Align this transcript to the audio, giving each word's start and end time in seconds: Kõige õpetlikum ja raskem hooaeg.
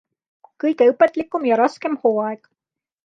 Kõige 0.63 0.87
õpetlikum 0.93 1.45
ja 1.49 1.59
raskem 1.61 1.99
hooaeg. 2.07 2.51